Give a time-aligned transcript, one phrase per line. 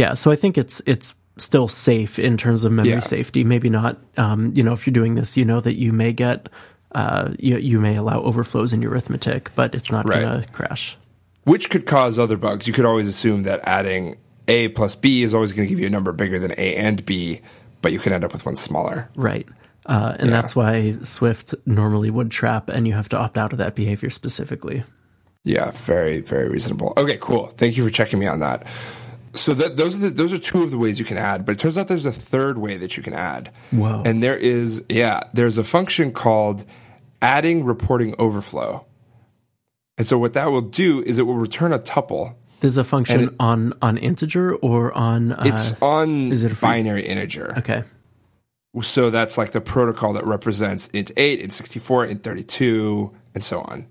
[0.00, 3.00] Yeah, so I think it's it's still safe in terms of memory Yeah.
[3.00, 3.44] safety.
[3.44, 3.98] Maybe not.
[4.16, 6.48] Um, you know, if you're doing this, you know that you may get
[6.92, 10.22] uh, you, you may allow overflows in your arithmetic, but it's not Right.
[10.22, 10.96] going to crash.
[11.44, 12.66] which could cause other bugs.
[12.66, 14.16] You could always assume that adding
[14.48, 17.04] a plus b is always going to give you a number bigger than a and
[17.06, 17.40] b,
[17.82, 19.08] but you can end up with one smaller.
[19.16, 19.46] Right.
[19.86, 20.36] Uh, and Yeah.
[20.36, 24.10] that's why Swift normally would trap, and you have to opt out of that behavior
[24.10, 24.82] specifically.
[25.44, 26.92] Yeah, very very reasonable.
[26.96, 27.46] Okay, cool.
[27.56, 28.66] Thank you for checking me on that.
[29.34, 31.52] So that, those are the, those are two of the ways you can add, but
[31.52, 33.50] it turns out there's a third way that you can add.
[33.70, 34.02] Whoa.
[34.04, 36.64] And there is yeah, there's a function called
[37.22, 38.84] adding reporting overflow.
[39.98, 42.34] And so what that will do is it will return a tuple.
[42.60, 45.32] There's a function it- on on integer or on.
[45.32, 47.54] Uh, It's on is it a binary integer.
[47.58, 47.84] okay.
[48.82, 53.60] So that's like the protocol that represents int 8, int 64, int 32, and so
[53.62, 53.86] on.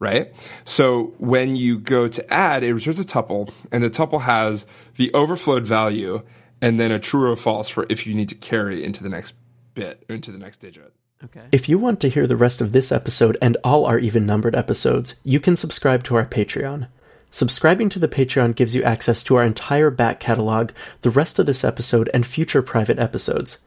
[0.00, 0.32] Right?
[0.64, 4.64] So when you go to add, it returns a tuple, and the tuple has
[4.96, 6.22] the overflowed value
[6.60, 9.34] and then a true or false for if you need to carry into the next
[9.74, 10.92] bit, or into the next digit.
[11.24, 11.46] Okay.
[11.50, 14.54] If you want to hear the rest of this episode and all our even numbered
[14.54, 16.88] episodes, you can subscribe to our Patreon.
[17.30, 20.70] Subscribing to the Patreon gives you access to our entire back catalog,
[21.02, 23.58] the rest of this episode, and future private episodes.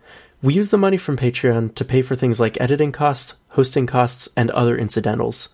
[0.42, 4.28] We use the money from Patreon to pay for things like editing costs, hosting costs,
[4.36, 5.50] and other incidentals.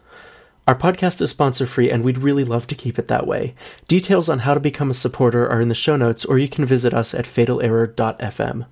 [0.67, 3.55] Our podcast is sponsor free, and we'd really love to keep it that way.
[3.87, 6.65] Details on how to become a supporter are in the show notes, or you can
[6.65, 8.65] visit us at fatalerror.fm.